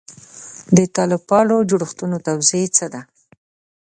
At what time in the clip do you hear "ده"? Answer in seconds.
2.93-3.01